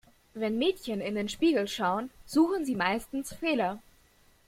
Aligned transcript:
Wenn 0.33 0.57
Mädchen 0.57 0.99
in 0.99 1.13
den 1.13 1.29
Spiegel 1.29 1.67
schauen, 1.67 2.09
suchen 2.25 2.65
sie 2.65 2.73
meistens 2.73 3.35
Fehler. 3.35 3.77